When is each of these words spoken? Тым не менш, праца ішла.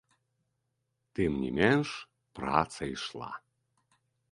Тым 1.19 1.33
не 1.43 1.51
менш, 1.59 1.89
праца 2.41 2.81
ішла. 2.95 3.31